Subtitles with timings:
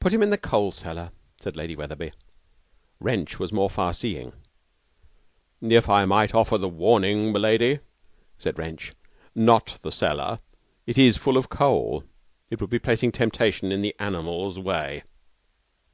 [0.00, 2.12] 'Put him in the coal cellar,' said Lady Wetherby.
[3.00, 4.34] Wrench was more far seeing.
[5.62, 7.80] 'If I might offer the warning, m'lady,'
[8.36, 8.92] said Wrench,
[9.34, 10.40] 'not the cellar.
[10.84, 12.04] It is full of coal.
[12.50, 15.04] It would be placing temptation in the animal's way.'